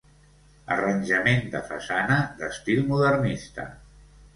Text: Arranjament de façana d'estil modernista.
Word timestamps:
Arranjament 0.75 1.45
de 1.57 1.63
façana 1.69 2.19
d'estil 2.43 2.87
modernista. 2.93 3.73